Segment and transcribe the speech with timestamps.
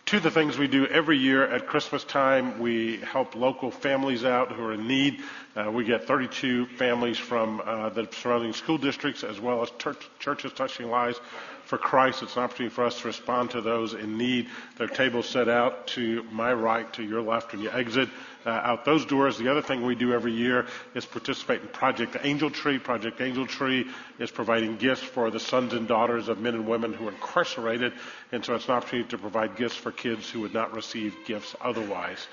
[0.10, 4.26] Two of the things we do every year at Christmas time, we help local families
[4.26, 5.22] out who are in need.
[5.56, 10.10] Uh, we get 32 families from uh, the surrounding school districts as well as church,
[10.18, 11.22] churches touching lives
[11.70, 12.24] for Christ.
[12.24, 14.48] It's an opportunity for us to respond to those in need.
[14.78, 18.10] There are tables set out to my right, to your left when you exit
[18.44, 19.38] uh, out those doors.
[19.38, 20.66] The other thing we do every year
[20.96, 22.80] is participate in Project Angel Tree.
[22.80, 23.86] Project Angel Tree
[24.18, 27.94] is providing gifts for the sons and daughters of men and women who are incarcerated.
[28.32, 31.56] And so it's an opportunity to provide gifts for kids who would not receive gifts
[31.62, 32.28] otherwise.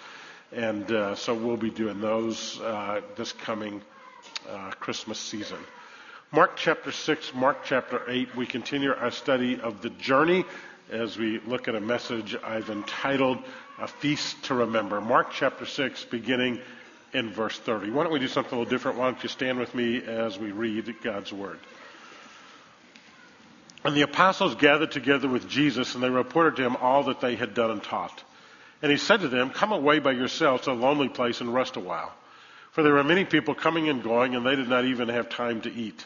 [0.51, 3.83] And uh, so we'll be doing those uh, this coming
[4.49, 5.59] uh, Christmas season.
[6.33, 10.45] Mark chapter 6, Mark chapter 8, we continue our study of the journey
[10.91, 13.39] as we look at a message I've entitled
[13.79, 15.01] A Feast to Remember.
[15.01, 16.61] Mark chapter 6, beginning
[17.13, 17.93] in verse 30.
[17.93, 18.99] Why don't we do something a little different?
[18.99, 21.61] Why don't you stand with me as we read God's Word?
[23.85, 27.37] And the apostles gathered together with Jesus, and they reported to him all that they
[27.37, 28.25] had done and taught.
[28.83, 31.77] And he said to them, Come away by yourselves to a lonely place and rest
[31.77, 32.13] a while.
[32.73, 35.61] For there were many people coming and going, and they did not even have time
[35.61, 36.05] to eat.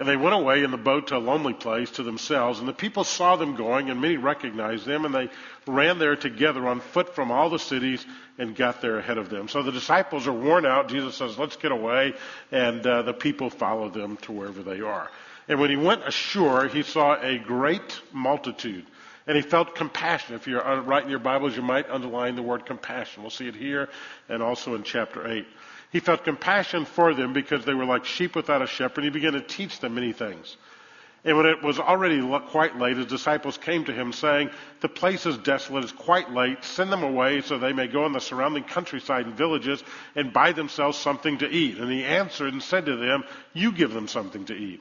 [0.00, 2.58] And they went away in the boat to a lonely place to themselves.
[2.58, 5.28] And the people saw them going, and many recognized them, and they
[5.66, 8.06] ran there together on foot from all the cities
[8.38, 9.46] and got there ahead of them.
[9.48, 10.88] So the disciples are worn out.
[10.88, 12.14] Jesus says, Let's get away.
[12.50, 15.10] And uh, the people follow them to wherever they are.
[15.48, 18.86] And when he went ashore, he saw a great multitude.
[19.26, 20.34] And he felt compassion.
[20.34, 23.22] If you're writing your Bibles, you might underline the word compassion.
[23.22, 23.90] We'll see it here
[24.30, 25.46] and also in chapter 8.
[25.90, 29.04] He felt compassion for them because they were like sheep without a shepherd.
[29.04, 30.56] And he began to teach them many things.
[31.22, 35.26] And when it was already quite late, his disciples came to him saying, The place
[35.26, 36.64] is desolate, it's quite late.
[36.64, 39.84] Send them away so they may go in the surrounding countryside and villages
[40.14, 41.76] and buy themselves something to eat.
[41.76, 44.80] And he answered and said to them, You give them something to eat.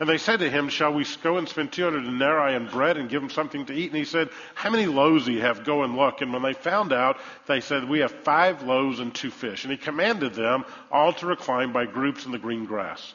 [0.00, 3.08] And they said to him, Shall we go and spend 200 denarii in bread and
[3.08, 3.90] give him something to eat?
[3.90, 5.64] And he said, How many loaves do you have?
[5.64, 6.20] Go and look.
[6.20, 9.64] And when they found out, they said, We have five loaves and two fish.
[9.64, 13.12] And he commanded them all to recline by groups in the green grass.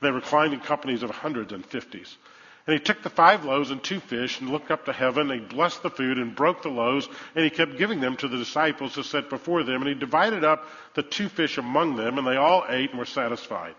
[0.00, 2.16] They reclined in companies of hundreds and fifties.
[2.66, 5.30] And he took the five loaves and two fish and looked up to heaven.
[5.30, 7.08] And he blessed the food and broke the loaves.
[7.36, 9.82] And he kept giving them to the disciples to set before them.
[9.82, 12.18] And he divided up the two fish among them.
[12.18, 13.76] And they all ate and were satisfied.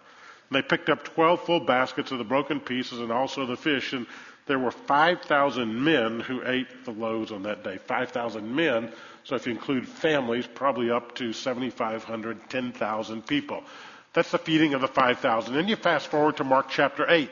[0.49, 3.93] And they picked up 12 full baskets of the broken pieces and also the fish.
[3.93, 4.05] And
[4.45, 7.77] there were 5,000 men who ate the loaves on that day.
[7.77, 8.91] 5,000 men.
[9.23, 13.63] So if you include families, probably up to 7,500, 10,000 people.
[14.13, 15.53] That's the feeding of the 5,000.
[15.53, 17.29] Then you fast forward to Mark chapter 8.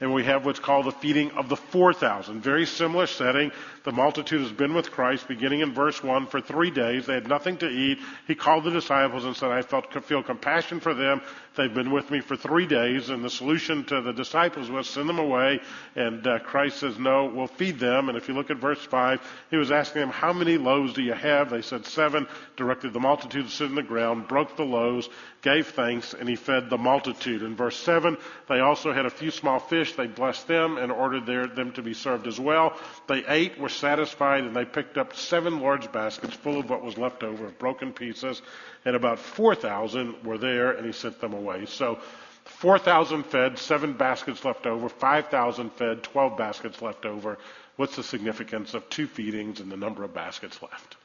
[0.00, 2.42] And we have what's called the feeding of the 4,000.
[2.42, 3.52] Very similar setting.
[3.86, 7.06] The multitude has been with Christ beginning in verse 1 for three days.
[7.06, 8.00] They had nothing to eat.
[8.26, 11.22] He called the disciples and said, I felt, feel compassion for them.
[11.56, 13.10] They've been with me for three days.
[13.10, 15.60] And the solution to the disciples was send them away.
[15.94, 18.08] And uh, Christ says, no, we'll feed them.
[18.08, 19.20] And if you look at verse 5,
[19.52, 21.48] he was asking them, how many loaves do you have?
[21.48, 22.26] They said seven.
[22.56, 25.08] Directed the multitude to sit on the ground, broke the loaves,
[25.42, 27.42] gave thanks, and he fed the multitude.
[27.42, 28.16] In verse 7,
[28.48, 29.92] they also had a few small fish.
[29.92, 32.76] They blessed them and ordered their, them to be served as well.
[33.06, 36.98] They ate, were satisfied, and they picked up seven large baskets full of what was
[36.98, 38.42] left over of broken pieces,
[38.84, 41.66] and about 4,000 were there, and he sent them away.
[41.66, 41.98] So
[42.44, 47.38] 4,000 fed, seven baskets left over, 5,000 fed, 12 baskets left over.
[47.76, 50.96] What's the significance of two feedings and the number of baskets left?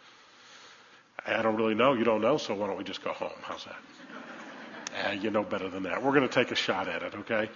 [1.26, 1.94] I don't really know.
[1.94, 3.32] You don't know, so why don't we just go home?
[3.42, 3.76] How's that?
[5.04, 6.04] Eh, you know better than that.
[6.04, 7.50] We're going to take a shot at it, okay?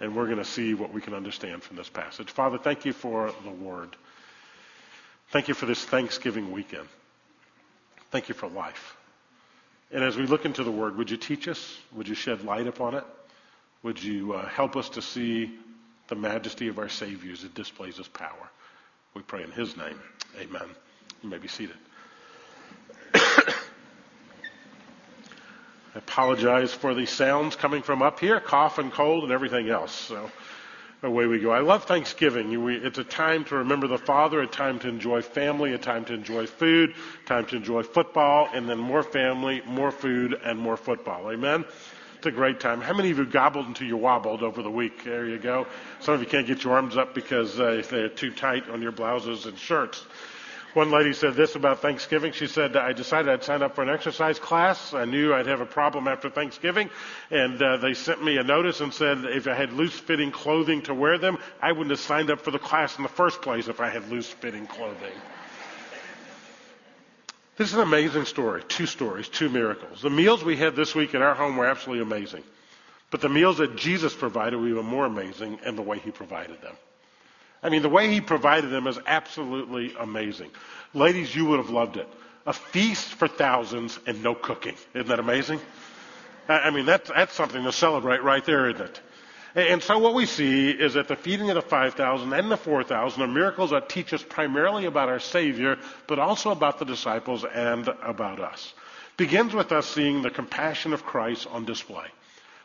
[0.00, 2.30] And we're going to see what we can understand from this passage.
[2.30, 3.96] Father, thank you for the word.
[5.30, 6.88] Thank you for this Thanksgiving weekend.
[8.10, 8.96] Thank you for life.
[9.92, 11.78] And as we look into the Word, would you teach us?
[11.92, 13.04] Would you shed light upon it?
[13.84, 15.56] Would you uh, help us to see
[16.08, 18.50] the majesty of our Savior as it displays His power?
[19.14, 20.00] We pray in His name.
[20.40, 20.68] Amen.
[21.22, 21.76] You may be seated.
[23.14, 23.54] I
[25.94, 29.92] apologize for the sounds coming from up here, cough and cold and everything else.
[29.92, 30.28] So
[31.02, 31.50] away we go.
[31.50, 32.52] I love Thanksgiving.
[32.84, 36.14] It's a time to remember the Father, a time to enjoy family, a time to
[36.14, 36.94] enjoy food,
[37.26, 41.30] time to enjoy football, and then more family, more food, and more football.
[41.30, 41.64] Amen?
[42.18, 42.82] It's a great time.
[42.82, 45.04] How many of you gobbled until you wobbled over the week?
[45.04, 45.66] There you go.
[46.00, 48.92] Some of you can't get your arms up because uh, they're too tight on your
[48.92, 50.04] blouses and shirts.
[50.74, 52.32] One lady said this about Thanksgiving.
[52.32, 54.94] She said, I decided I'd sign up for an exercise class.
[54.94, 56.90] I knew I'd have a problem after Thanksgiving.
[57.30, 60.82] And uh, they sent me a notice and said if I had loose fitting clothing
[60.82, 63.66] to wear them, I wouldn't have signed up for the class in the first place
[63.66, 65.12] if I had loose fitting clothing.
[67.56, 68.62] This is an amazing story.
[68.68, 70.02] Two stories, two miracles.
[70.02, 72.44] The meals we had this week at our home were absolutely amazing.
[73.10, 76.62] But the meals that Jesus provided were even more amazing and the way he provided
[76.62, 76.76] them.
[77.62, 80.50] I mean, the way he provided them is absolutely amazing.
[80.94, 82.08] Ladies, you would have loved it.
[82.46, 84.74] A feast for thousands and no cooking.
[84.94, 85.60] Isn't that amazing?
[86.48, 89.00] I mean, that's, that's something to celebrate right there, isn't it?
[89.54, 93.22] And so what we see is that the feeding of the 5,000 and the 4,000
[93.22, 95.76] are miracles that teach us primarily about our Savior,
[96.06, 98.72] but also about the disciples and about us.
[99.16, 102.06] Begins with us seeing the compassion of Christ on display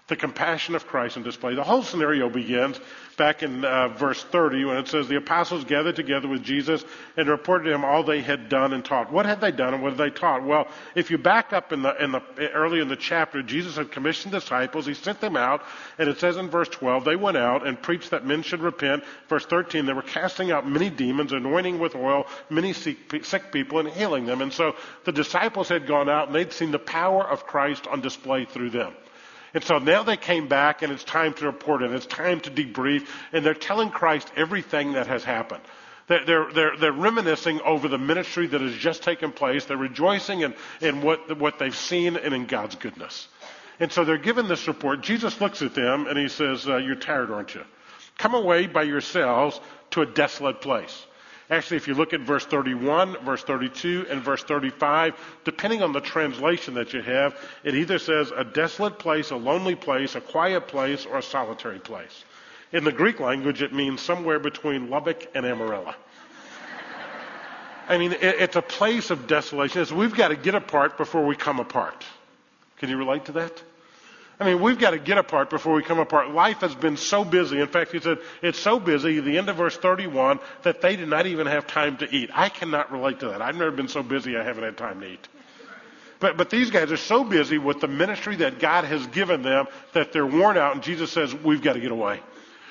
[0.07, 1.55] the compassion of Christ on display.
[1.55, 2.79] The whole scenario begins
[3.17, 6.85] back in uh, verse 30 when it says the apostles gathered together with Jesus
[7.17, 9.11] and reported to him all they had done and taught.
[9.11, 10.43] What had they done and what had they taught?
[10.43, 12.21] Well, if you back up in the, in the
[12.53, 14.85] early in the chapter, Jesus had commissioned disciples.
[14.85, 15.63] He sent them out,
[15.97, 19.03] and it says in verse 12 they went out and preached that men should repent.
[19.27, 23.89] Verse 13 they were casting out many demons, anointing with oil many sick people and
[23.89, 24.41] healing them.
[24.41, 28.01] And so the disciples had gone out and they'd seen the power of Christ on
[28.01, 28.93] display through them.
[29.55, 32.51] And so now they came back and it's time to report and It's time to
[32.51, 33.07] debrief.
[33.31, 35.63] And they're telling Christ everything that has happened.
[36.07, 39.63] They're, they're, they're reminiscing over the ministry that has just taken place.
[39.63, 43.29] They're rejoicing in, in what, what they've seen and in God's goodness.
[43.79, 45.01] And so they're given this report.
[45.01, 47.63] Jesus looks at them and he says, uh, You're tired, aren't you?
[48.17, 49.59] Come away by yourselves
[49.91, 51.05] to a desolate place.
[51.49, 55.13] Actually, if you look at verse 31, verse 32, and verse 35,
[55.43, 59.75] depending on the translation that you have, it either says a desolate place, a lonely
[59.75, 62.23] place, a quiet place, or a solitary place.
[62.71, 65.93] In the Greek language, it means somewhere between Lubbock and Amarillo.
[67.87, 69.81] I mean, it's a place of desolation.
[69.81, 72.03] It's, we've got to get apart before we come apart.
[72.77, 73.61] Can you relate to that?
[74.39, 76.31] I mean, we've got to get apart before we come apart.
[76.31, 77.61] Life has been so busy.
[77.61, 81.07] In fact, he said, it's so busy, the end of verse 31, that they did
[81.07, 82.29] not even have time to eat.
[82.33, 83.41] I cannot relate to that.
[83.41, 85.27] I've never been so busy I haven't had time to eat.
[86.19, 89.67] But, but these guys are so busy with the ministry that God has given them
[89.93, 92.19] that they're worn out, and Jesus says, we've got to get away.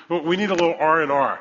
[0.09, 1.39] We need a little R and R.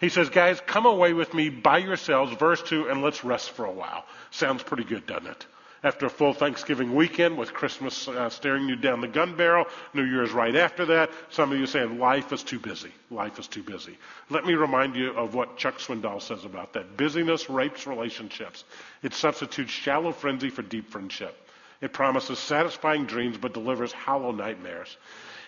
[0.00, 3.64] He says, guys, come away with me by yourselves, verse 2, and let's rest for
[3.64, 4.04] a while.
[4.30, 5.46] Sounds pretty good, doesn't it?
[5.86, 9.66] After a full Thanksgiving weekend with Christmas uh, staring you down the gun barrel.
[9.94, 11.12] New Year's right after that.
[11.30, 12.90] Some of you saying life is too busy.
[13.08, 13.96] Life is too busy.
[14.28, 16.96] Let me remind you of what Chuck Swindoll says about that.
[16.96, 18.64] Busyness rapes relationships.
[19.04, 21.36] It substitutes shallow frenzy for deep friendship.
[21.80, 24.96] It promises satisfying dreams but delivers hollow nightmares.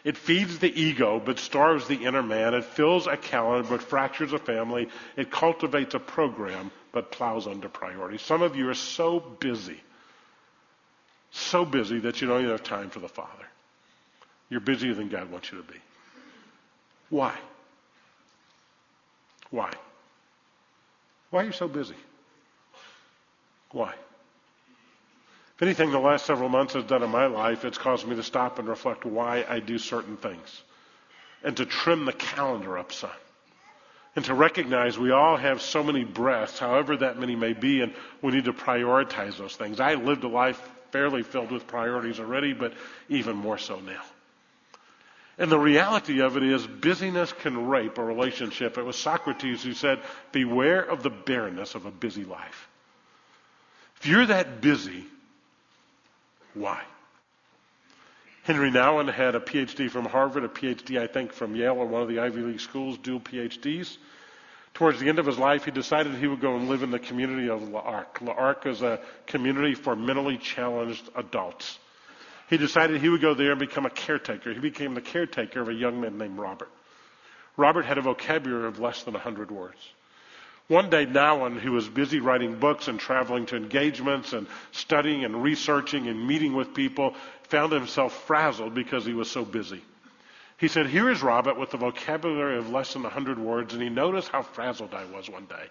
[0.05, 2.55] It feeds the ego but starves the inner man.
[2.55, 4.89] It fills a calendar but fractures a family.
[5.17, 8.23] It cultivates a program but plows under priorities.
[8.23, 9.81] Some of you are so busy
[11.31, 13.47] so busy that you don't even have time for the Father.
[14.51, 15.79] You're busier than God wants you to be.
[17.11, 17.35] Why?
[19.51, 19.73] Why?
[21.31, 21.95] Why are you so busy?
[23.73, 23.95] Why?
[25.57, 28.23] If anything, the last several months has done in my life, it's caused me to
[28.23, 30.63] stop and reflect why I do certain things
[31.43, 33.11] and to trim the calendar up some.
[34.17, 37.95] And to recognize we all have so many breaths, however that many may be, and
[38.23, 39.79] we need to prioritize those things.
[39.79, 42.73] I lived a life fairly filled with priorities already, but
[43.09, 44.03] even more so now.
[45.39, 48.77] And the reality of it is, busyness can rape a relationship.
[48.77, 50.01] It was Socrates who said,
[50.33, 52.69] Beware of the barrenness of a busy life.
[54.01, 55.05] If you're that busy,
[56.55, 56.83] why?
[58.45, 62.03] Henri Nouwen had a PhD from Harvard, a PhD, I think, from Yale or one
[62.03, 63.99] of the Ivy League schools, dual PhDs.
[64.79, 67.01] Towards the end of his life, he decided he would go and live in the
[67.01, 68.21] community of L'Arc.
[68.21, 71.81] L'Arc is a community for mentally challenged adults.
[72.49, 74.53] He decided he would go there and become a caretaker.
[74.53, 76.71] He became the caretaker of a young man named Robert.
[77.57, 79.81] Robert had a vocabulary of less than 100 words.
[80.69, 85.43] One day, Nouwen, who was busy writing books and traveling to engagements and studying and
[85.43, 87.17] researching and meeting with people,
[87.49, 89.83] found himself frazzled because he was so busy.
[90.59, 93.89] He said, Here is Robert with a vocabulary of less than 100 words, and he
[93.89, 95.67] noticed how frazzled I was one day.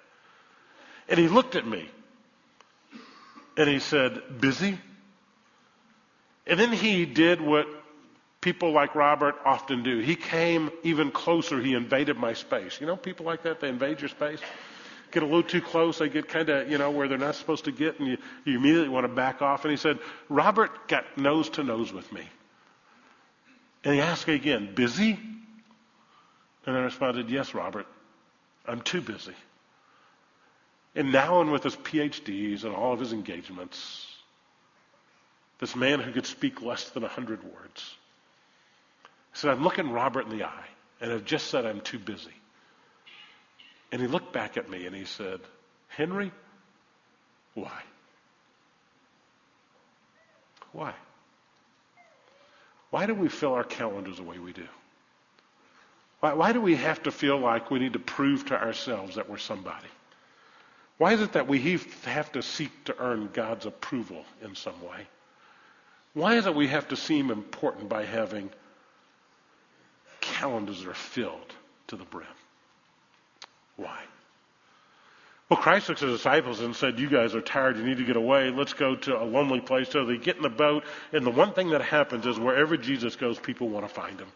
[1.09, 1.89] And he looked at me
[3.55, 4.79] and he said, Busy?
[6.45, 7.67] And then he did what
[8.39, 9.99] people like Robert often do.
[9.99, 11.61] He came even closer.
[11.61, 12.79] He invaded my space.
[12.79, 14.39] You know, people like that, they invade your space.
[15.11, 17.65] Get a little too close, they get kind of, you know, where they're not supposed
[17.65, 19.63] to get, and you, you immediately want to back off.
[19.63, 22.27] And he said, Robert got nose to nose with me.
[23.83, 25.19] And he asked again, busy?
[26.65, 27.87] And I responded, yes, Robert,
[28.65, 29.35] I'm too busy.
[30.95, 34.05] And now, and with his PhDs and all of his engagements,
[35.59, 37.95] this man who could speak less than a hundred words
[39.33, 40.67] said, I'm looking Robert in the eye,
[40.99, 42.33] and I've just said I'm too busy.
[43.91, 45.39] And he looked back at me and he said,
[45.87, 46.31] Henry,
[47.53, 47.81] why?
[50.71, 50.93] Why?
[52.89, 54.67] Why do we fill our calendars the way we do?
[56.19, 59.29] Why, why do we have to feel like we need to prove to ourselves that
[59.29, 59.87] we're somebody?
[60.97, 65.07] Why is it that we have to seek to earn God's approval in some way?
[66.13, 68.49] Why is it we have to seem important by having
[70.19, 71.53] calendars that are filled
[71.87, 72.25] to the brim?
[73.75, 74.01] Why?
[75.49, 77.77] Well, Christ looks at his disciples and said, You guys are tired.
[77.77, 78.49] You need to get away.
[78.49, 79.89] Let's go to a lonely place.
[79.89, 80.83] So they get in the boat.
[81.13, 84.27] And the one thing that happens is wherever Jesus goes, people want to find him.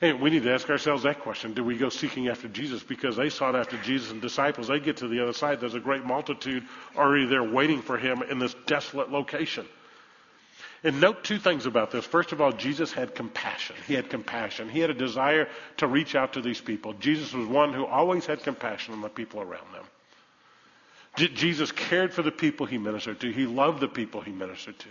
[0.00, 1.54] And we need to ask ourselves that question.
[1.54, 4.68] Do we go seeking after Jesus because they sought after Jesus and disciples?
[4.68, 5.58] They get to the other side.
[5.58, 6.64] There's a great multitude
[6.96, 9.66] already there waiting for him in this desolate location.
[10.84, 12.04] And note two things about this.
[12.04, 13.74] First of all, Jesus had compassion.
[13.86, 14.68] He had compassion.
[14.68, 16.92] He had a desire to reach out to these people.
[16.94, 19.84] Jesus was one who always had compassion on the people around them.
[21.16, 23.32] J- Jesus cared for the people he ministered to.
[23.32, 24.88] He loved the people he ministered to.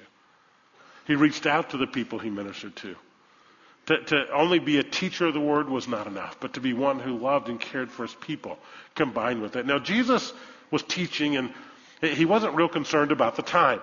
[1.06, 2.96] He reached out to the people he ministered to.
[3.86, 6.74] To, to only be a teacher of the word was not enough, but to be
[6.74, 8.60] one who loved and cared for his people
[8.96, 9.66] combined with it.
[9.66, 10.34] Now, Jesus
[10.70, 11.54] was teaching, and
[12.02, 13.80] he wasn't real concerned about the time.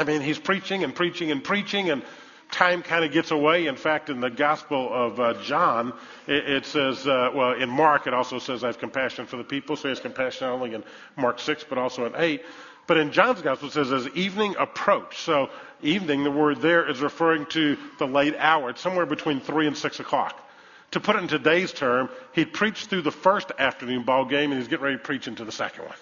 [0.00, 2.02] I mean, he's preaching and preaching and preaching, and
[2.50, 3.66] time kind of gets away.
[3.66, 5.92] In fact, in the Gospel of uh, John,
[6.26, 9.44] it, it says, uh, well, in Mark, it also says, I have compassion for the
[9.44, 9.76] people.
[9.76, 10.84] So he has compassion not only in
[11.18, 12.42] Mark 6, but also in 8.
[12.86, 15.20] But in John's Gospel, it says, as evening approached.
[15.20, 15.50] So
[15.82, 18.70] evening, the word there is referring to the late hour.
[18.70, 20.48] It's somewhere between 3 and 6 o'clock.
[20.92, 24.58] To put it in today's term, he'd preached through the first afternoon ball game, and
[24.58, 25.96] he's getting ready to preach into the second one.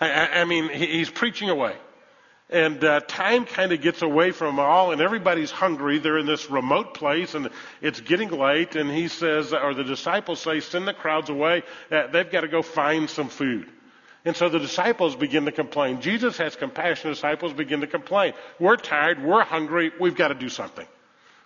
[0.00, 1.74] I, I mean, he's preaching away.
[2.50, 5.98] And uh, time kind of gets away from all, and everybody's hungry.
[5.98, 7.48] They're in this remote place, and
[7.80, 8.74] it's getting late.
[8.74, 11.62] And he says, or the disciples say, send the crowds away.
[11.92, 13.68] Uh, they've got to go find some food.
[14.24, 16.00] And so the disciples begin to complain.
[16.00, 17.10] Jesus has compassion.
[17.10, 18.34] Disciples begin to complain.
[18.58, 19.22] We're tired.
[19.22, 19.92] We're hungry.
[20.00, 20.86] We've got to do something.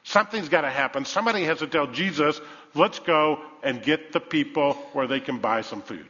[0.04, 1.04] Something's got to happen.
[1.04, 2.40] Somebody has to tell Jesus,
[2.74, 6.08] let's go and get the people where they can buy some food.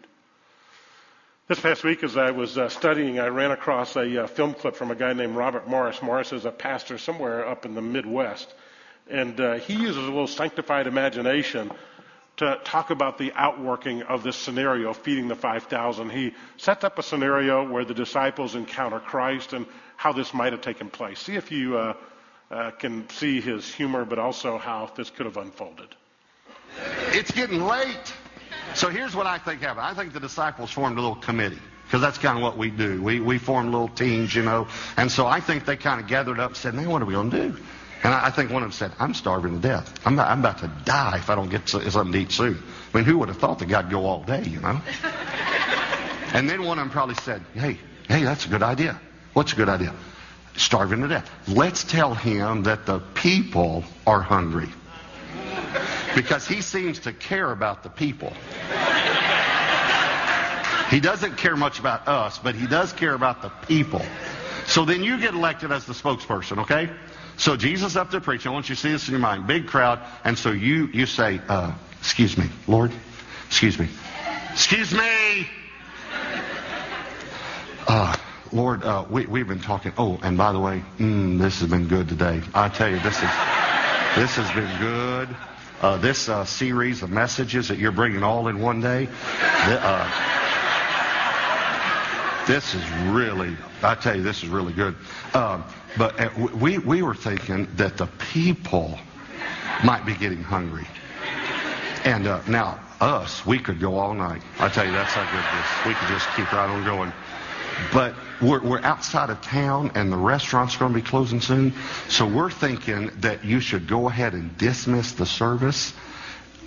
[1.46, 4.76] This past week, as I was uh, studying, I ran across a uh, film clip
[4.76, 6.00] from a guy named Robert Morris.
[6.00, 8.50] Morris is a pastor somewhere up in the Midwest.
[9.10, 11.70] And uh, he uses a little sanctified imagination
[12.38, 16.08] to talk about the outworking of this scenario, feeding the 5,000.
[16.08, 20.62] He sets up a scenario where the disciples encounter Christ and how this might have
[20.62, 21.18] taken place.
[21.18, 21.94] See if you uh,
[22.50, 25.88] uh, can see his humor, but also how this could have unfolded.
[27.08, 28.14] It's getting late.
[28.74, 29.86] So here's what I think happened.
[29.86, 33.02] I think the disciples formed a little committee because that's kind of what we do.
[33.02, 34.66] We, we form little teams, you know.
[34.96, 37.14] And so I think they kind of gathered up and said, man, what are we
[37.14, 37.56] going to do?
[38.02, 39.94] And I, I think one of them said, I'm starving to death.
[40.06, 42.62] I'm, not, I'm about to die if I don't get something to eat soon.
[42.92, 44.80] I mean, who would have thought that God'd go all day, you know?
[46.32, 47.78] and then one of them probably said, hey,
[48.08, 49.00] hey, that's a good idea.
[49.32, 49.94] What's a good idea?
[50.56, 51.30] Starving to death.
[51.48, 54.68] Let's tell him that the people are hungry
[56.14, 58.32] because he seems to care about the people.
[60.90, 64.02] He doesn't care much about us, but he does care about the people.
[64.66, 66.90] So then you get elected as the spokesperson, okay?
[67.36, 68.50] So Jesus up there preaching.
[68.50, 69.46] I want you to see this in your mind.
[69.46, 70.00] Big crowd.
[70.24, 72.92] And so you, you say, uh, excuse me, Lord,
[73.48, 73.88] excuse me.
[74.52, 75.48] Excuse me.
[77.88, 78.16] Uh,
[78.52, 79.92] Lord, uh, we, we've been talking.
[79.98, 82.40] Oh, and by the way, mm, this has been good today.
[82.54, 83.30] I tell you, this is,
[84.16, 85.36] this has been good
[85.84, 89.06] uh, this uh, series of messages that you're bringing all in one day.
[89.36, 90.08] Uh,
[92.46, 94.96] this is really, I tell you, this is really good.
[95.34, 95.62] Um,
[95.98, 98.98] but uh, we, we were thinking that the people
[99.84, 100.86] might be getting hungry.
[102.04, 104.40] And uh, now, us, we could go all night.
[104.58, 105.86] I tell you, that's how good this.
[105.86, 107.12] We could just keep right on going.
[107.92, 111.72] But we're, we're outside of town and the restaurant's are going to be closing soon.
[112.08, 115.92] So we're thinking that you should go ahead and dismiss the service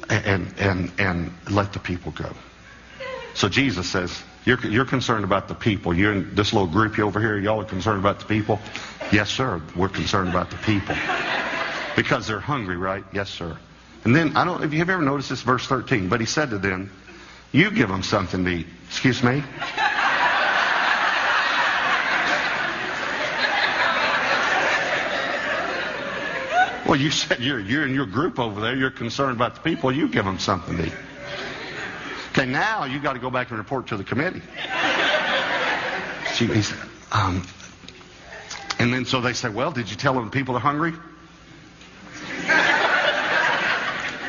[0.10, 2.32] and, and, and let the people go.
[3.34, 5.94] So Jesus says, You're, you're concerned about the people.
[5.94, 7.38] You're in this little group over here.
[7.38, 8.60] Y'all are concerned about the people?
[9.12, 9.62] Yes, sir.
[9.76, 10.96] We're concerned about the people.
[11.96, 13.04] Because they're hungry, right?
[13.14, 13.58] Yes, sir.
[14.04, 16.50] And then, I don't, if you have ever noticed this verse 13, but he said
[16.52, 16.92] to them,
[17.52, 18.68] you give them something to eat.
[18.88, 19.44] Excuse me?
[26.88, 28.74] Well, you said you're, you're in your group over there.
[28.74, 29.92] You're concerned about the people.
[29.92, 30.94] You give them something to eat.
[32.32, 34.42] Okay, now you got to go back and report to the committee.
[36.34, 36.48] She,
[37.12, 37.46] um,
[38.80, 40.94] and then so they say, well, did you tell them people are hungry?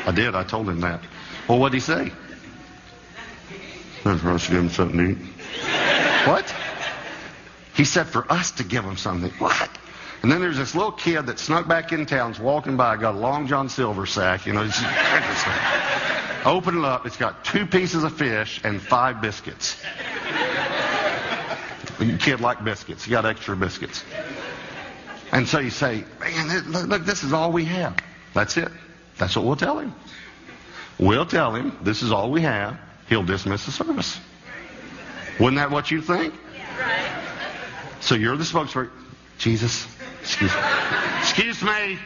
[0.09, 0.35] I did.
[0.35, 1.03] I told him that.
[1.47, 2.11] Well, what did he say?
[4.03, 5.19] For us to give him something to eat.
[6.27, 6.55] What?
[7.75, 9.31] He said for us to give him something.
[9.39, 9.71] What?
[10.23, 13.19] And then there's this little kid that snuck back in town's walking by, got a
[13.19, 14.63] long John Silver sack, you know.
[16.45, 17.07] Open it up.
[17.07, 19.81] It's got two pieces of fish and five biscuits.
[21.99, 23.05] The kid like biscuits.
[23.05, 24.05] He got extra biscuits.
[25.33, 27.97] And so you say, man, look, look, this is all we have.
[28.35, 28.69] That's it.
[29.19, 29.95] That's what we'll tell him.
[30.99, 32.79] We'll tell him this is all we have.
[33.09, 34.19] He'll dismiss the service.
[35.39, 36.35] Wasn't that what you think?
[36.57, 37.21] Yeah.
[38.01, 38.91] So you're the spokesperson.
[39.39, 39.87] Jesus,
[40.29, 40.61] excuse me.
[41.21, 41.99] Excuse me.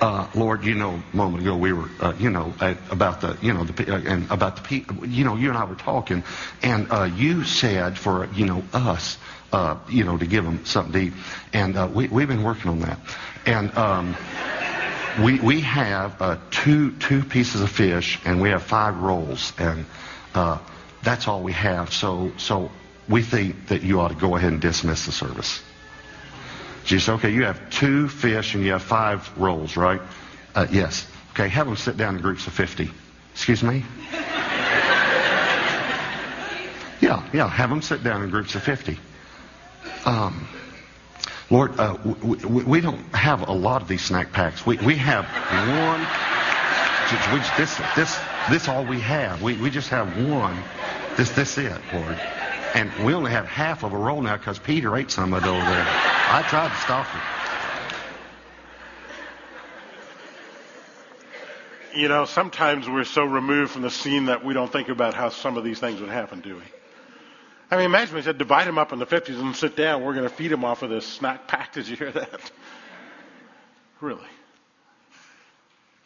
[0.00, 3.36] Uh, Lord, you know, a moment ago we were, uh, you know, at, about the,
[3.42, 6.24] you know, the, uh, and about the people, you know, you and I were talking,
[6.62, 9.18] and uh, you said for, you know, us,
[9.52, 11.12] uh, you know, to give them something to eat,
[11.52, 12.98] and uh, we, we've been working on that,
[13.46, 14.16] and um,
[15.22, 19.86] we we have two two pieces of fish, and we have five rolls, and
[21.02, 21.92] that's all we have.
[21.92, 22.70] So so
[23.08, 25.62] we think that you ought to go ahead and dismiss the service.
[26.84, 30.00] She said, okay, you have two fish and you have five rolls, right?
[30.54, 31.06] Uh, yes.
[31.32, 32.90] Okay, have them sit down in groups of 50.
[33.32, 33.84] Excuse me?
[37.00, 38.98] Yeah, yeah, have them sit down in groups of 50.
[40.06, 40.48] Um,
[41.50, 44.64] Lord, uh, we, we, we, don't have a lot of these snack packs.
[44.64, 46.00] We, we have one.
[47.34, 49.42] We, this, this, this all we have.
[49.42, 50.56] We, we just have one.
[51.18, 52.18] This, this it, Lord.
[52.74, 55.46] And we only have half of a roll now because Peter ate some of it
[55.46, 56.13] over there.
[56.26, 57.20] I tried to stop him.
[61.94, 65.28] You know, sometimes we're so removed from the scene that we don't think about how
[65.28, 66.62] some of these things would happen, do we?
[67.70, 70.02] I mean, imagine we said divide them up in the 50s and sit down.
[70.02, 71.72] We're going to feed them off of this snack pack.
[71.74, 72.50] Did you hear that?
[74.00, 74.26] Really?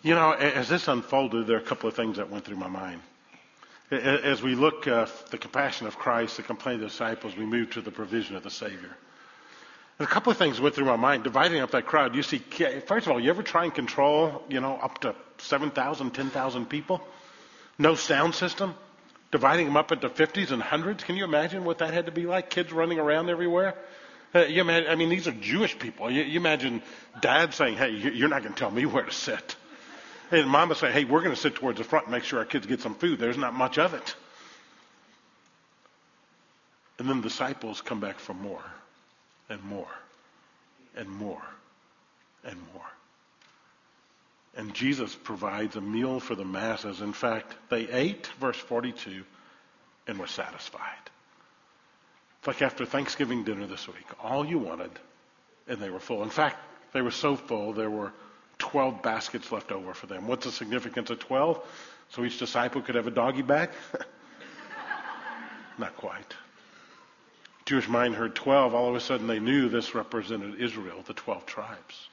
[0.03, 2.69] You know, as this unfolded, there are a couple of things that went through my
[2.69, 3.01] mind.
[3.91, 7.71] As we look uh, the compassion of Christ, the complaint of the disciples, we move
[7.71, 8.97] to the provision of the Savior.
[10.01, 11.25] A couple of things went through my mind.
[11.25, 14.61] Dividing up that crowd, you see, first of all, you ever try and control, you
[14.61, 17.01] know, up to 7,000, 10,000 people?
[17.79, 18.75] No sound system?
[19.33, 21.03] Dividing them up into 50s and hundreds?
[21.03, 22.49] Can you imagine what that had to be like?
[22.49, 23.75] Kids running around everywhere?
[24.33, 26.11] Uh, you imagine, I mean, these are Jewish people.
[26.11, 26.81] You, you imagine
[27.21, 29.57] dad saying, hey, you're not going to tell me where to sit.
[30.31, 32.45] And mama saying, hey, we're going to sit towards the front and make sure our
[32.45, 33.19] kids get some food.
[33.19, 34.15] There's not much of it.
[37.01, 38.63] And then the disciples come back for more
[39.49, 39.89] and more
[40.97, 41.43] and more
[42.45, 42.83] and more.
[44.57, 47.01] And Jesus provides a meal for the masses.
[47.01, 49.23] In fact, they ate, verse 42,
[50.09, 50.83] and were satisfied.
[52.39, 54.07] It's like after Thanksgiving dinner this week.
[54.23, 54.91] All you wanted,
[55.69, 56.23] and they were full.
[56.23, 56.59] In fact,
[56.93, 58.13] they were so full, there were
[58.59, 60.27] 12 baskets left over for them.
[60.27, 61.65] What's the significance of 12?
[62.11, 63.71] So each disciple could have a doggy bag?
[65.79, 66.35] Not quite.
[67.69, 68.75] Jewish mind heard 12.
[68.75, 72.09] All of a sudden they knew this represented Israel, the 12 tribes.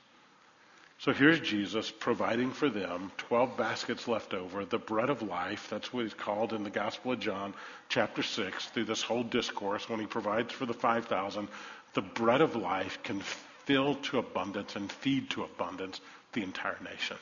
[0.97, 5.69] So here's Jesus providing for them 12 baskets left over, the bread of life.
[5.69, 7.53] That's what he's called in the Gospel of John,
[7.87, 11.47] chapter 6, through this whole discourse when he provides for the 5,000.
[11.93, 16.01] The bread of life can fill to abundance and feed to abundance
[16.33, 17.15] the entire nation.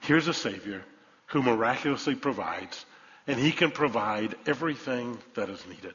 [0.00, 0.84] Here's a Savior
[1.26, 2.86] who miraculously provides,
[3.26, 5.94] and He can provide everything that is needed.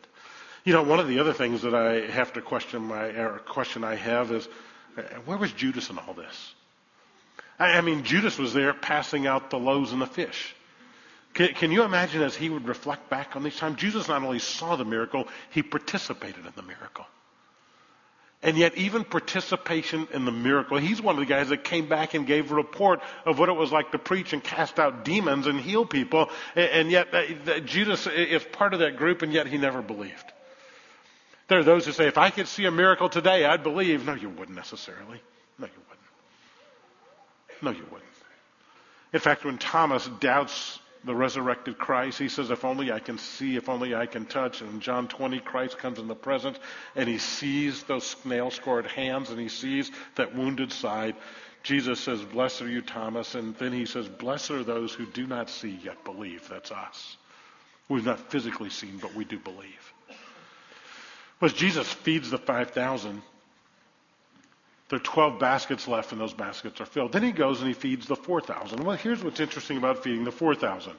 [0.66, 3.84] You know, one of the other things that I have to question my or question
[3.84, 4.50] I have is,
[4.98, 6.56] uh, where was Judas in all this?
[7.60, 10.56] I, mean, Judas was there passing out the loaves and the fish.
[11.36, 13.78] Can, can you imagine as he would reflect back on these times?
[13.78, 17.06] Jesus not only saw the miracle, he participated in the miracle.
[18.42, 22.16] And yet, even participation in the miracle, he's one of the guys that came back
[22.16, 25.48] and gave a report of what it was like to preach and cast out demons
[25.48, 26.30] and heal people.
[26.56, 27.08] And yet,
[27.66, 30.34] Judas is part of that group, and yet he never believed.
[31.48, 34.06] There are those who say, if I could see a miracle today, I'd believe.
[34.06, 35.22] No, you wouldn't necessarily.
[35.60, 36.02] No, you wouldn't.
[37.62, 38.10] No, you wouldn't.
[39.14, 42.20] In fact, when Thomas doubts the resurrected Christ.
[42.20, 44.62] He says, if only I can see, if only I can touch.
[44.62, 46.58] And in John 20, Christ comes in the presence
[46.96, 51.16] and he sees those nail scored hands and he sees that wounded side.
[51.64, 53.36] Jesus says, Blessed are you, Thomas.
[53.36, 56.48] And then he says, Blessed are those who do not see yet believe.
[56.50, 57.18] That's us.
[57.88, 59.94] We've not physically seen, but we do believe.
[61.40, 63.22] But Jesus feeds the 5,000,
[64.90, 67.12] there are 12 baskets left, and those baskets are filled.
[67.12, 68.84] Then he goes and he feeds the 4,000.
[68.84, 70.94] Well, here's what's interesting about feeding the 4,000.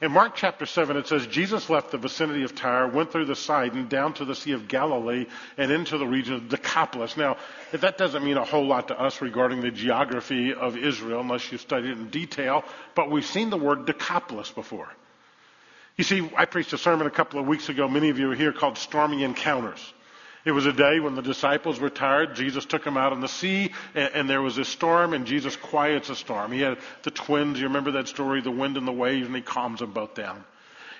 [0.00, 3.34] In Mark chapter 7, it says, Jesus left the vicinity of Tyre, went through the
[3.34, 7.16] Sidon, down to the Sea of Galilee, and into the region of Decapolis.
[7.16, 7.36] Now,
[7.72, 11.60] that doesn't mean a whole lot to us regarding the geography of Israel, unless you've
[11.60, 12.64] studied it in detail,
[12.94, 14.88] but we've seen the word Decapolis before.
[15.98, 18.34] You see, I preached a sermon a couple of weeks ago, many of you were
[18.36, 19.92] here, called Stormy Encounters.
[20.44, 22.36] It was a day when the disciples were tired.
[22.36, 25.56] Jesus took them out on the sea, and, and, there was a storm, and Jesus
[25.56, 26.52] quiets a storm.
[26.52, 27.58] He had the twins.
[27.58, 30.44] You remember that story, the wind and the waves, and he calms them both down.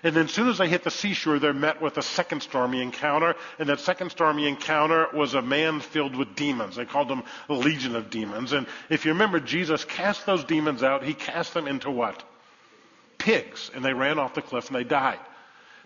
[0.03, 2.83] And then as soon as they hit the seashore, they're met with a second stormy
[2.83, 3.37] encounter.
[3.61, 6.75] And that second stormy encounter was a man filled with demons.
[6.75, 8.53] They called him a legion of demons.
[8.53, 11.05] And if you remember, Jesus cast those demons out.
[11.05, 12.23] He cast them into what?
[13.19, 13.71] Pigs.
[13.75, 15.19] And they ran off the cliff and they died.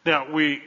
[0.05, 0.63] Now, we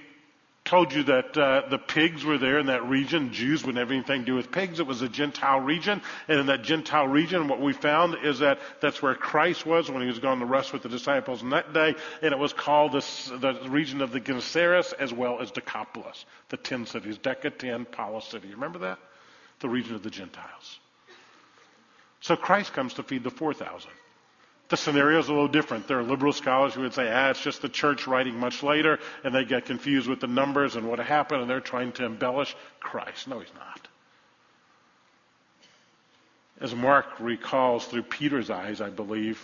[0.65, 3.32] told you that uh, the pigs were there in that region.
[3.32, 4.80] Jews wouldn't have anything to do with pigs.
[4.80, 6.01] It was a Gentile region.
[6.28, 10.01] And in that Gentile region, what we found is that that's where Christ was when
[10.01, 11.93] he was going to rest with the disciples on that day.
[12.23, 16.58] And it was called this, the region of the Gennesaret as well as Decapolis, the
[16.58, 18.49] ten cities, Deca, ten, Polis city.
[18.49, 18.97] Remember that?
[19.60, 20.80] The region of the Gentiles.
[22.21, 23.91] So Christ comes to feed the 4,000.
[24.67, 25.88] The scenario is a little different.
[25.88, 28.99] There are liberal scholars who would say, ah, it's just the church writing much later,
[29.23, 32.56] and they get confused with the numbers and what happened, and they're trying to embellish
[32.80, 33.28] Christ.
[33.28, 33.88] No, he's not.
[36.60, 39.39] As Mark recalls through Peter's eyes, I believe,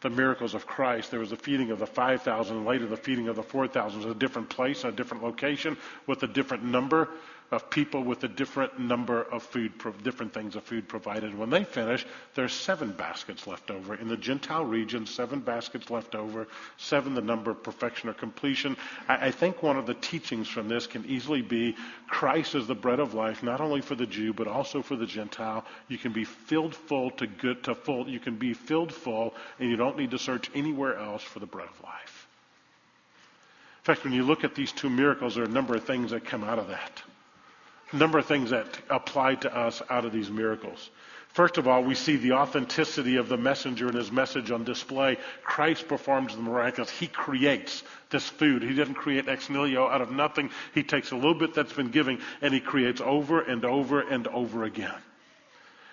[0.00, 3.28] the miracles of Christ, there was the feeding of the 5,000, and later the feeding
[3.28, 4.00] of the 4,000.
[4.00, 7.08] It was a different place, a different location, with a different number
[7.50, 11.36] of people with a different number of food, different things of food provided.
[11.36, 13.94] When they finish, there's seven baskets left over.
[13.94, 18.76] In the Gentile region, seven baskets left over, seven the number of perfection or completion.
[19.06, 21.76] I, I think one of the teachings from this can easily be
[22.08, 25.06] Christ is the bread of life, not only for the Jew, but also for the
[25.06, 25.66] Gentile.
[25.88, 28.08] You can be filled full to good to full.
[28.08, 31.46] You can be filled full, and you don't need to search anywhere else for the
[31.46, 32.28] bread of life.
[33.80, 36.12] In fact, when you look at these two miracles, there are a number of things
[36.12, 37.02] that come out of that
[37.92, 40.90] number of things that apply to us out of these miracles.
[41.32, 45.16] First of all, we see the authenticity of the messenger and his message on display.
[45.42, 46.90] Christ performs the miraculous.
[46.90, 48.62] He creates this food.
[48.62, 50.50] He doesn't create ex nihilo out of nothing.
[50.74, 54.28] He takes a little bit that's been given and he creates over and over and
[54.28, 54.94] over again.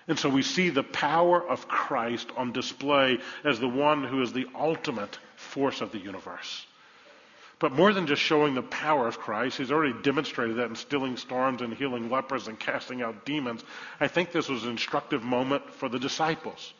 [0.09, 4.33] And so we see the power of Christ on display as the one who is
[4.33, 6.65] the ultimate force of the universe.
[7.59, 11.17] But more than just showing the power of Christ, he's already demonstrated that in stilling
[11.17, 13.63] storms and healing lepers and casting out demons.
[13.99, 16.73] I think this was an instructive moment for the disciples.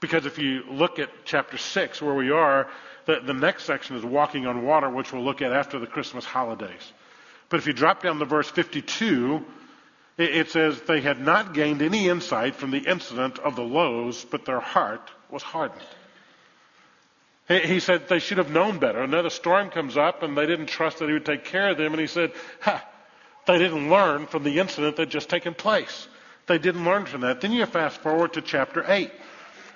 [0.00, 2.68] Because if you look at chapter 6, where we are,
[3.06, 6.24] the, the next section is walking on water, which we'll look at after the Christmas
[6.24, 6.92] holidays.
[7.48, 9.44] But if you drop down to verse 52,
[10.18, 14.24] it, it says, They had not gained any insight from the incident of the loaves,
[14.24, 15.86] but their heart was hardened.
[17.48, 19.02] He said they should have known better.
[19.02, 21.92] Another storm comes up and they didn't trust that he would take care of them.
[21.92, 22.86] And he said, ha,
[23.46, 26.06] they didn't learn from the incident that just taken place.
[26.46, 27.40] They didn't learn from that.
[27.40, 29.10] Then you fast forward to chapter 8.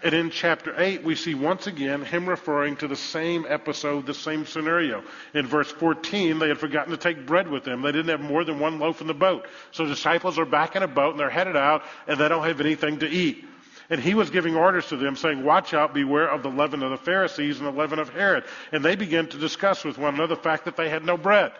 [0.04, 4.14] And in chapter 8, we see once again him referring to the same episode, the
[4.14, 5.02] same scenario.
[5.34, 7.82] In verse 14, they had forgotten to take bread with them.
[7.82, 9.46] They didn't have more than one loaf in the boat.
[9.72, 12.60] So disciples are back in a boat and they're headed out and they don't have
[12.60, 13.44] anything to eat.
[13.88, 16.90] And he was giving orders to them, saying, Watch out, beware of the leaven of
[16.90, 18.44] the Pharisees and the leaven of Herod.
[18.72, 21.52] And they began to discuss with one another the fact that they had no bread.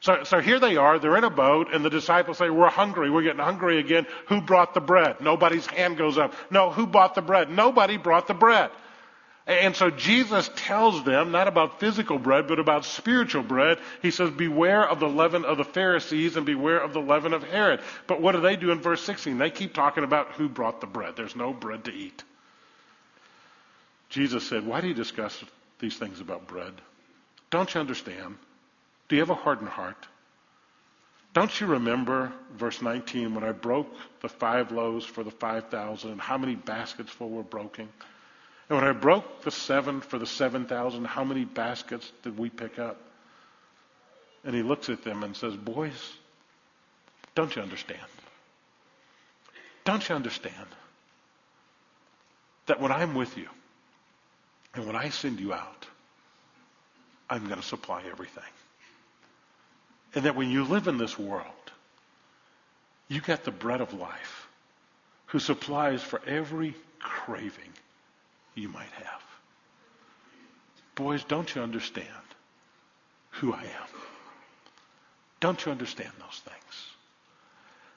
[0.00, 3.10] So, so here they are, they're in a boat, and the disciples say, We're hungry,
[3.10, 4.06] we're getting hungry again.
[4.28, 5.20] Who brought the bread?
[5.20, 6.34] Nobody's hand goes up.
[6.50, 7.50] No, who bought the bread?
[7.50, 8.70] Nobody brought the bread.
[9.48, 13.78] And so Jesus tells them not about physical bread, but about spiritual bread.
[14.02, 17.42] He says, Beware of the leaven of the Pharisees and beware of the leaven of
[17.42, 17.80] Herod.
[18.06, 19.38] But what do they do in verse 16?
[19.38, 21.16] They keep talking about who brought the bread.
[21.16, 22.22] There's no bread to eat.
[24.10, 25.42] Jesus said, Why do you discuss
[25.78, 26.74] these things about bread?
[27.48, 28.36] Don't you understand?
[29.08, 30.06] Do you have a hardened heart?
[31.32, 33.88] Don't you remember verse 19 when I broke
[34.20, 36.10] the five loaves for the 5,000?
[36.10, 37.88] and How many baskets full were broken?
[38.68, 42.78] And when I broke the seven for the 7,000, how many baskets did we pick
[42.78, 42.98] up?
[44.44, 46.12] And he looks at them and says, Boys,
[47.34, 48.00] don't you understand?
[49.84, 50.66] Don't you understand
[52.66, 53.48] that when I'm with you
[54.74, 55.86] and when I send you out,
[57.30, 58.44] I'm going to supply everything.
[60.14, 61.44] And that when you live in this world,
[63.08, 64.46] you get the bread of life
[65.26, 67.72] who supplies for every craving
[68.58, 69.22] you might have.
[70.94, 72.08] Boys, don't you understand
[73.30, 74.00] who I am?
[75.40, 76.86] Don't you understand those things?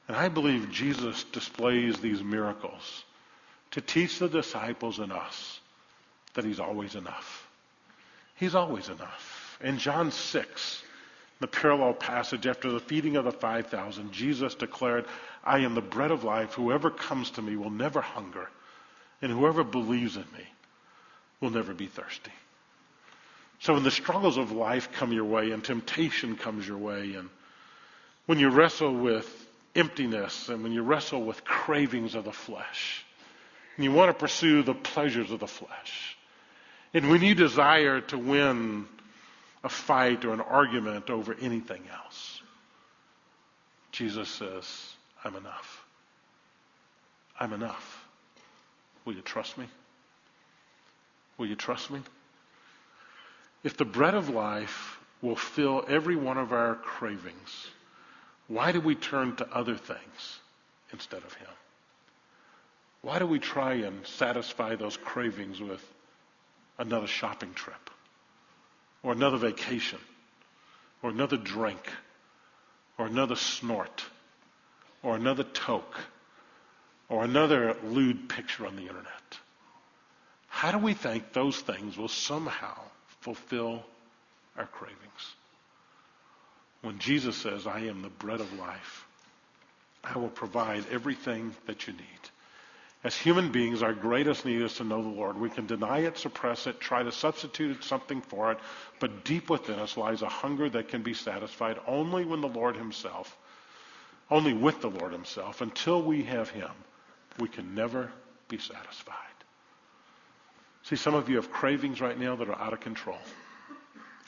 [0.07, 3.03] And I believe Jesus displays these miracles
[3.71, 5.59] to teach the disciples and us
[6.33, 7.47] that he's always enough.
[8.35, 9.57] He's always enough.
[9.63, 10.83] In John 6,
[11.39, 15.05] the parallel passage after the feeding of the 5,000, Jesus declared,
[15.43, 16.53] I am the bread of life.
[16.53, 18.49] Whoever comes to me will never hunger,
[19.21, 20.45] and whoever believes in me
[21.39, 22.31] will never be thirsty.
[23.59, 27.29] So when the struggles of life come your way and temptation comes your way, and
[28.25, 33.05] when you wrestle with emptiness and when you wrestle with cravings of the flesh,
[33.75, 36.17] and you want to pursue the pleasures of the flesh,
[36.93, 38.85] and when you desire to win
[39.63, 42.41] a fight or an argument over anything else,
[43.91, 45.85] Jesus says, I'm enough.
[47.39, 48.00] I'm enough.
[49.05, 49.65] Will you trust me?
[51.37, 52.01] Will you trust me?
[53.63, 57.67] If the bread of life will fill every one of our cravings,
[58.47, 60.39] why do we turn to other things
[60.91, 61.47] instead of Him?
[63.01, 65.83] Why do we try and satisfy those cravings with
[66.77, 67.89] another shopping trip
[69.03, 69.99] or another vacation
[71.01, 71.91] or another drink
[72.97, 74.03] or another snort
[75.01, 75.97] or another toke
[77.11, 79.05] or another lewd picture on the internet?
[80.47, 82.79] How do we think those things will somehow
[83.19, 83.83] fulfill
[84.57, 84.97] our cravings?
[86.81, 89.05] When Jesus says, I am the bread of life,
[90.03, 92.29] I will provide everything that you need.
[93.03, 95.37] As human beings, our greatest need is to know the Lord.
[95.37, 98.59] We can deny it, suppress it, try to substitute something for it,
[98.99, 102.77] but deep within us lies a hunger that can be satisfied only when the Lord
[102.77, 103.35] Himself,
[104.29, 105.61] only with the Lord Himself.
[105.61, 106.71] Until we have Him,
[107.39, 108.11] we can never
[108.47, 109.15] be satisfied.
[110.83, 113.17] See, some of you have cravings right now that are out of control.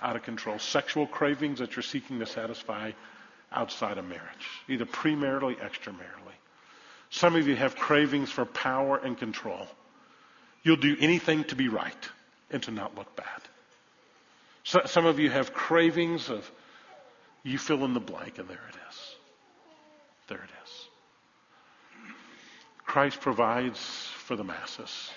[0.01, 0.59] Out of control.
[0.59, 2.91] Sexual cravings that you're seeking to satisfy
[3.51, 6.33] outside of marriage, either premaritally, extramarily.
[7.09, 9.67] Some of you have cravings for power and control.
[10.63, 12.09] You'll do anything to be right
[12.49, 13.41] and to not look bad.
[14.63, 16.49] So, some of you have cravings of
[17.43, 19.15] you fill in the blank, and there it is.
[20.27, 20.62] There it is.
[22.93, 23.79] Christ provides
[24.27, 25.09] for the masses.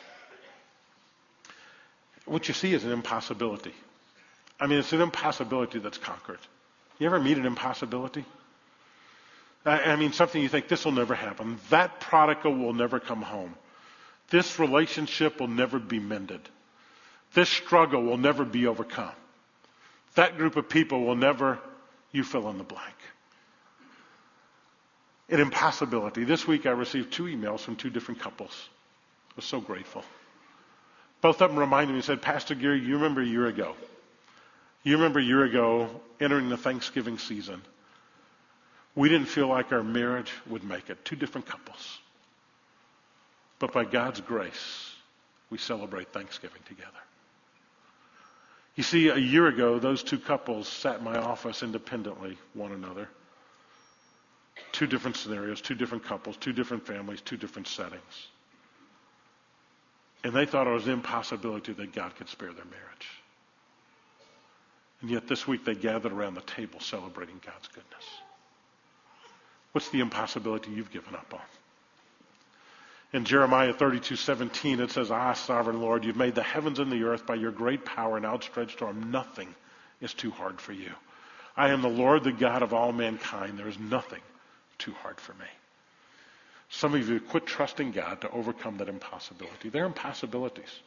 [2.25, 3.75] What you see is an impossibility.
[4.59, 6.39] I mean, it's an impossibility that's conquered.
[6.99, 8.25] You ever meet an impossibility?
[9.67, 11.59] I mean, something you think, this will never happen.
[11.69, 13.55] That prodigal will never come home.
[14.31, 16.41] This relationship will never be mended.
[17.35, 19.13] This struggle will never be overcome.
[20.15, 21.59] That group of people will never,
[22.11, 22.95] you fill in the blank.
[25.29, 26.25] An impossibility.
[26.25, 28.69] This week I received two emails from two different couples.
[29.31, 30.05] I was so grateful.
[31.21, 33.75] Both of them reminded me, said, Pastor Gary, you remember a year ago.
[34.83, 37.61] You remember a year ago entering the Thanksgiving season
[38.97, 41.05] we didn't feel like our marriage would make it.
[41.05, 41.99] Two different couples.
[43.59, 44.91] But by God's grace,
[45.51, 46.91] we celebrate Thanksgiving together.
[48.75, 53.09] You see, a year ago, those two couples sat in my office independently, one another.
[54.77, 58.29] Two different scenarios, two different couples, two different families, two different settings.
[60.23, 63.09] And they thought it was an impossibility that God could spare their marriage.
[65.01, 68.05] And yet this week they gathered around the table celebrating God's goodness.
[69.73, 71.41] What's the impossibility you've given up on?
[73.15, 77.05] In Jeremiah 32, 17, it says, Ah, sovereign Lord, you've made the heavens and the
[77.05, 79.11] earth by your great power and outstretched arm.
[79.11, 79.55] Nothing
[80.03, 80.91] is too hard for you.
[81.57, 83.59] I am the Lord, the God of all mankind.
[83.59, 84.21] There is nothing
[84.79, 85.47] too hard for me.
[86.69, 89.69] Some of you quit trusting God to overcome that impossibility.
[89.69, 90.81] They're impossibilities.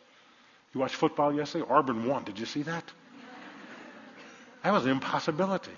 [0.74, 1.66] You watched football yesterday?
[1.70, 2.24] Auburn won.
[2.24, 2.84] Did you see that?
[4.64, 5.72] That was an impossibility.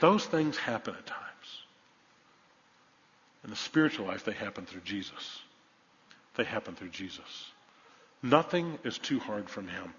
[0.00, 1.20] Those things happen at times.
[3.44, 5.40] In the spiritual life, they happen through Jesus.
[6.36, 7.50] They happen through Jesus.
[8.22, 9.94] Nothing is too hard from him.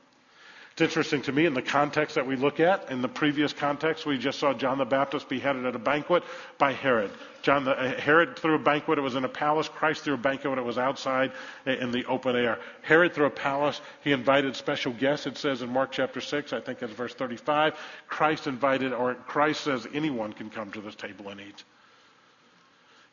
[0.81, 2.89] It's interesting to me in the context that we look at.
[2.89, 6.23] In the previous context, we just saw John the Baptist beheaded at a banquet
[6.57, 7.11] by Herod.
[7.43, 8.97] John the, uh, Herod threw a banquet.
[8.97, 9.69] It was in a palace.
[9.69, 10.57] Christ threw a banquet.
[10.57, 11.33] It was outside
[11.67, 12.57] in the open air.
[12.81, 13.79] Herod threw a palace.
[14.03, 15.27] He invited special guests.
[15.27, 17.75] It says in Mark chapter six, I think it's verse thirty-five.
[18.07, 21.63] Christ invited, or Christ says anyone can come to this table and eat.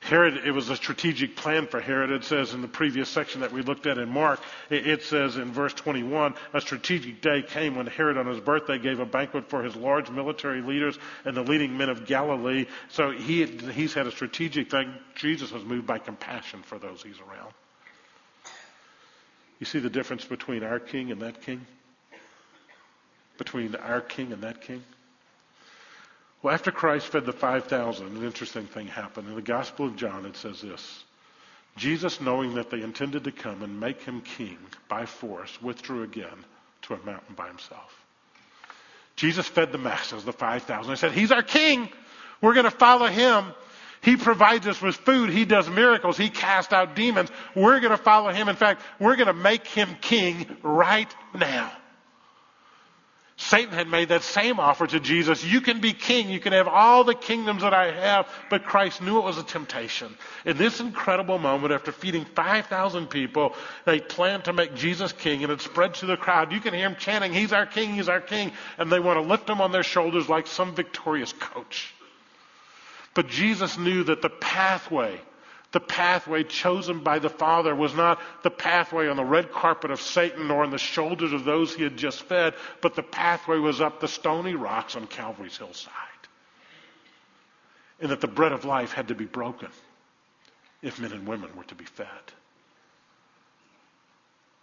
[0.00, 2.10] Herod, it was a strategic plan for Herod.
[2.10, 5.52] It says in the previous section that we looked at in Mark, it says in
[5.52, 9.62] verse 21, a strategic day came when Herod on his birthday gave a banquet for
[9.62, 12.66] his large military leaders and the leading men of Galilee.
[12.88, 14.94] So he, he's had a strategic thing.
[15.14, 17.52] Jesus was moved by compassion for those he's around.
[19.58, 21.66] You see the difference between our king and that king?
[23.36, 24.82] Between our king and that king?
[26.42, 29.28] Well, after Christ fed the 5,000, an interesting thing happened.
[29.28, 31.04] In the Gospel of John, it says this
[31.76, 36.44] Jesus, knowing that they intended to come and make him king by force, withdrew again
[36.82, 37.94] to a mountain by himself.
[39.16, 40.90] Jesus fed the masses, the 5,000.
[40.90, 41.88] He said, He's our king.
[42.40, 43.46] We're going to follow him.
[44.00, 45.30] He provides us with food.
[45.30, 46.16] He does miracles.
[46.16, 47.30] He casts out demons.
[47.56, 48.48] We're going to follow him.
[48.48, 51.72] In fact, we're going to make him king right now.
[53.40, 55.44] Satan had made that same offer to Jesus.
[55.44, 56.28] You can be king.
[56.28, 58.28] You can have all the kingdoms that I have.
[58.50, 60.12] But Christ knew it was a temptation.
[60.44, 65.52] In this incredible moment, after feeding 5,000 people, they planned to make Jesus king and
[65.52, 66.50] it spread to the crowd.
[66.50, 68.50] You can hear them chanting, He's our king, He's our king.
[68.76, 71.94] And they want to lift him on their shoulders like some victorious coach.
[73.14, 75.20] But Jesus knew that the pathway
[75.70, 80.00] the pathway chosen by the Father was not the pathway on the red carpet of
[80.00, 83.80] Satan or on the shoulders of those he had just fed, but the pathway was
[83.80, 85.92] up the stony rocks on Calvary's hillside.
[88.00, 89.68] And that the bread of life had to be broken
[90.80, 92.06] if men and women were to be fed.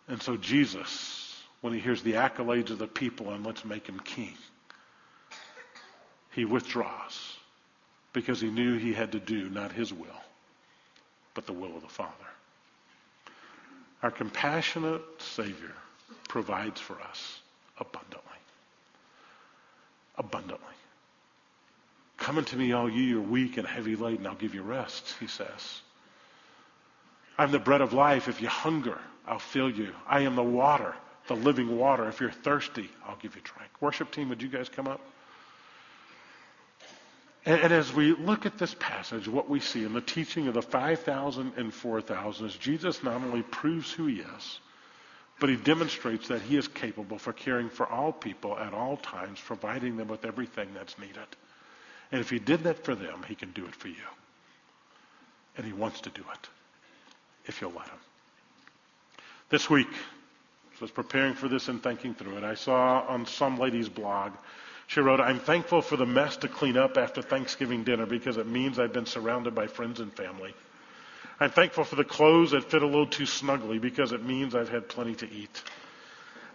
[0.07, 3.99] And so Jesus, when he hears the accolades of the people and let's make him
[3.99, 4.37] king,
[6.31, 7.37] he withdraws
[8.13, 10.24] because he knew he had to do not his will
[11.35, 12.11] but the will of the Father.
[14.01, 15.73] Our compassionate Savior
[16.27, 17.39] provides for us
[17.79, 18.21] abundantly.
[20.17, 20.65] Abundantly.
[22.17, 25.13] Come unto me, all ye who are weak and heavy laden, I'll give you rest,
[25.19, 25.81] he says.
[27.37, 28.27] I'm the bread of life.
[28.27, 29.93] If you hunger, I'll fill you.
[30.07, 30.95] I am the water,
[31.27, 32.07] the living water.
[32.07, 33.69] If you're thirsty, I'll give you drink.
[33.81, 35.01] Worship team, would you guys come up?
[37.45, 40.55] And, and, as we look at this passage, what we see in the teaching of
[40.55, 44.59] the 5,000 and 4,000 is Jesus not only proves who he is,
[45.39, 49.39] but he demonstrates that he is capable for caring for all people at all times,
[49.39, 51.27] providing them with everything that's needed.
[52.11, 53.95] And if he did that for them, he can do it for you.
[55.57, 56.49] And he wants to do it,
[57.45, 57.99] if you'll let him.
[59.49, 63.57] This week, I was preparing for this and thinking through it, I saw on some
[63.57, 64.31] lady's blog
[64.87, 68.47] she wrote, I'm thankful for the mess to clean up after Thanksgiving dinner because it
[68.47, 70.53] means I've been surrounded by friends and family.
[71.39, 74.69] I'm thankful for the clothes that fit a little too snugly because it means I've
[74.69, 75.63] had plenty to eat.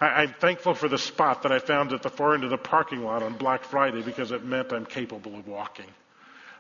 [0.01, 2.57] I, am thankful for the spot that I found at the far end of the
[2.57, 5.87] parking lot on Black Friday because it meant I'm capable of walking.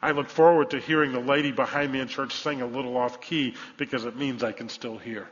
[0.02, 3.20] I look forward to hearing the lady behind me in church sing a little off
[3.20, 5.28] key because it means I can still hear.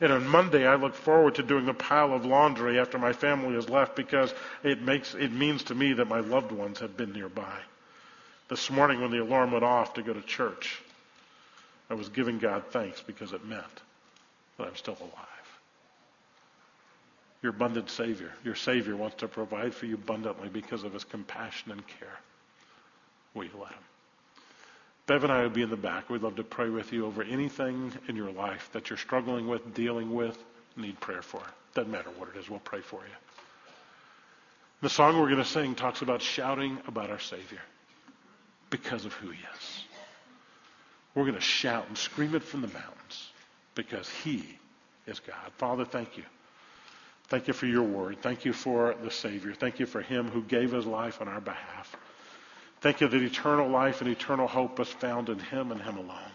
[0.00, 3.54] And on Monday, I look forward to doing the pile of laundry after my family
[3.54, 7.12] has left because it makes, it means to me that my loved ones have been
[7.12, 7.58] nearby.
[8.48, 10.82] This morning when the alarm went off to go to church,
[11.88, 13.64] I was giving God thanks because it meant
[14.58, 15.36] that I'm still alive.
[17.42, 21.72] Your abundant Savior, your Savior wants to provide for you abundantly because of his compassion
[21.72, 22.18] and care.
[23.34, 23.78] Will you let him?
[25.06, 26.10] Bev and I will be in the back.
[26.10, 29.72] We'd love to pray with you over anything in your life that you're struggling with,
[29.72, 30.36] dealing with,
[30.76, 31.42] need prayer for.
[31.74, 33.14] Doesn't matter what it is, we'll pray for you.
[34.82, 37.60] The song we're going to sing talks about shouting about our Savior
[38.68, 39.84] because of who He is.
[41.14, 43.30] We're going to shout and scream it from the mountains
[43.74, 44.44] because He
[45.06, 45.52] is God.
[45.56, 46.24] Father, thank you.
[47.28, 48.18] Thank you for your word.
[48.22, 49.54] Thank you for the Savior.
[49.54, 51.96] Thank you for Him who gave His life on our behalf.
[52.86, 56.30] Thank you that eternal life and eternal hope is found in Him and Him alone.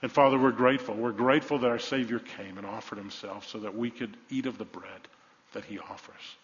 [0.00, 0.94] And Father, we're grateful.
[0.94, 4.58] We're grateful that our Savior came and offered Himself so that we could eat of
[4.58, 5.08] the bread
[5.52, 6.36] that He offers.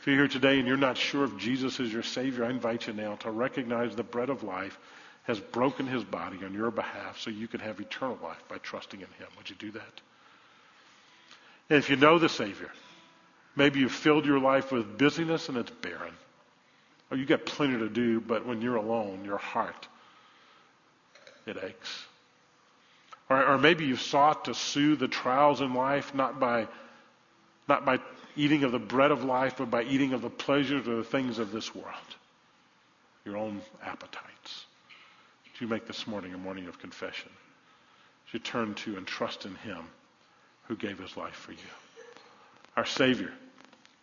[0.00, 2.86] If you're here today and you're not sure if Jesus is your Savior, I invite
[2.86, 4.78] you now to recognize the bread of life
[5.24, 9.00] has broken His body on your behalf so you can have eternal life by trusting
[9.00, 9.28] in Him.
[9.36, 10.00] Would you do that?
[11.68, 12.70] And if you know the Savior,
[13.56, 16.14] maybe you've filled your life with busyness and it's barren.
[17.12, 19.86] Oh, you got plenty to do, but when you're alone, your heart,
[21.44, 22.06] it aches.
[23.28, 26.66] Or, or maybe you've sought to soothe the trials in life not by,
[27.68, 27.98] not by
[28.34, 31.38] eating of the bread of life, but by eating of the pleasures or the things
[31.38, 32.16] of this world,
[33.26, 34.64] your own appetites.
[35.58, 37.28] Do you make this morning a morning of confession?
[38.32, 39.84] You turn to and trust in Him
[40.66, 41.58] who gave His life for you.
[42.74, 43.34] Our Savior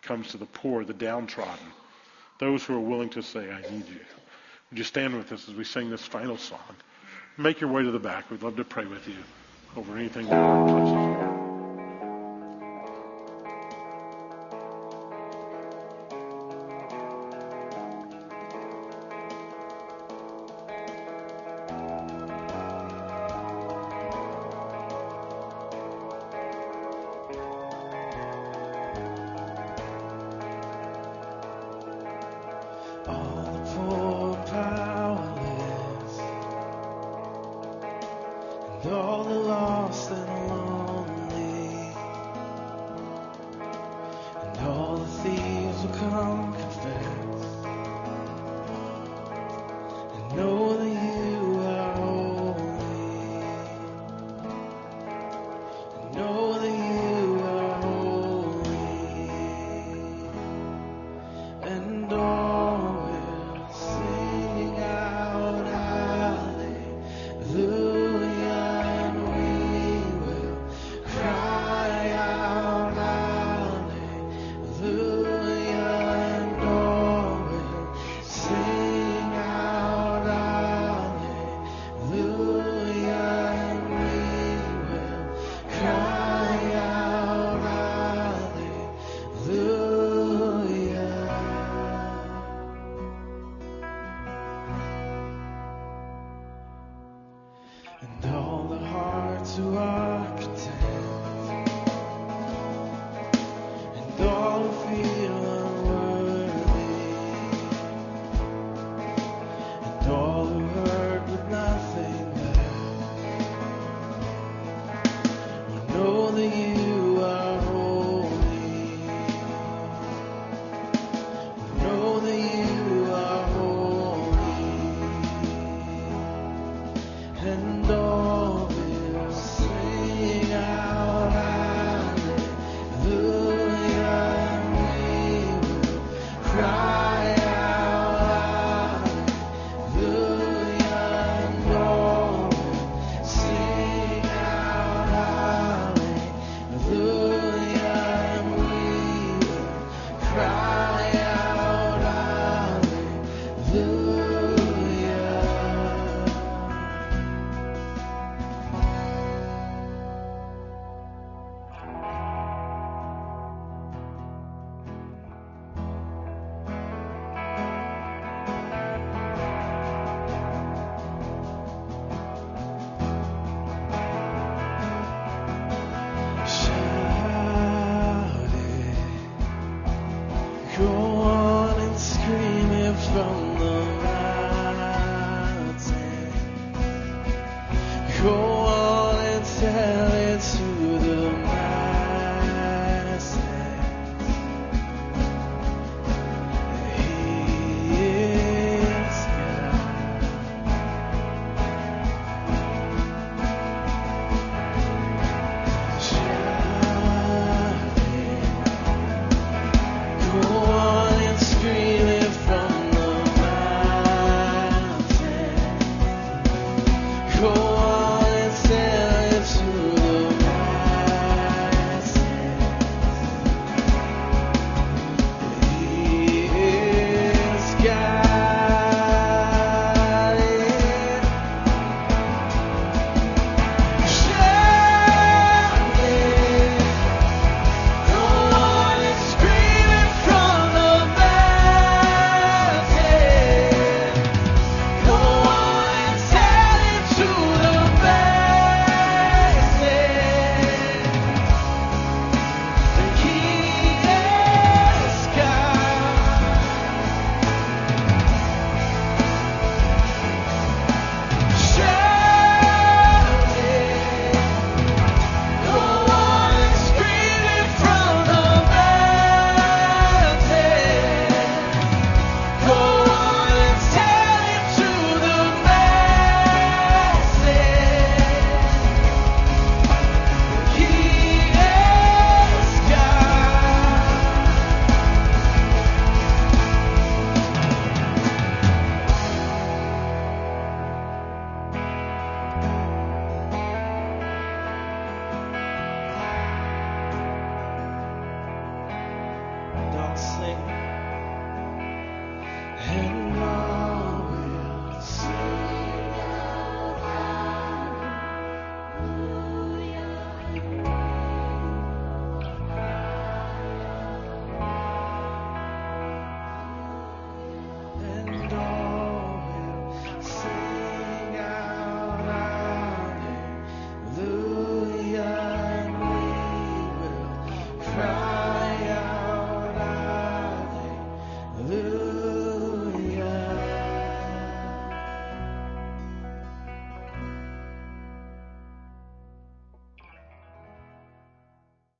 [0.03, 1.65] comes to the poor, the downtrodden,
[2.39, 3.99] those who are willing to say, I need you.
[4.69, 6.59] Would you stand with us as we sing this final song?
[7.39, 8.29] make your way to the back.
[8.29, 9.15] We'd love to pray with you
[9.75, 11.08] over anything that touches